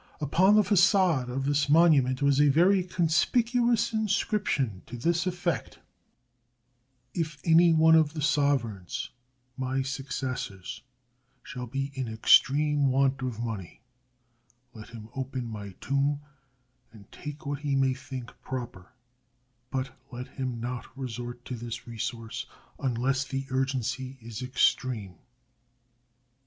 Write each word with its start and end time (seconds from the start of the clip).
Upon 0.19 0.55
the 0.55 0.63
fagade 0.63 1.29
of 1.29 1.45
this 1.45 1.69
monument 1.69 2.23
was 2.23 2.41
a 2.41 2.47
very 2.47 2.81
conspicuous 2.83 3.93
inscription 3.93 4.81
to 4.87 4.97
this 4.97 5.27
effect: 5.27 5.77
"If 7.13 7.37
any 7.43 7.71
one 7.71 7.93
of 7.93 8.13
the 8.15 8.21
sovereigns, 8.23 9.11
my 9.57 9.83
successors, 9.83 10.81
shall 11.43 11.67
be 11.67 11.91
in 11.93 12.07
extreme 12.11 12.87
want 12.87 13.21
of 13.21 13.39
money, 13.43 13.81
let 14.73 14.89
him 14.89 15.07
open 15.15 15.45
my 15.45 15.73
tomb 15.79 16.21
and 16.91 17.11
take 17.11 17.45
what 17.45 17.59
he 17.59 17.75
may 17.75 17.93
think 17.93 18.31
proper; 18.41 18.93
but 19.69 19.95
let 20.11 20.29
him 20.29 20.59
not 20.59 20.87
resort 20.97 21.45
to 21.45 21.55
this 21.55 21.85
resource 21.85 22.47
unless 22.79 23.23
the 23.23 23.45
urgency 23.51 24.17
is 24.19 24.41
extreme." 24.41 25.13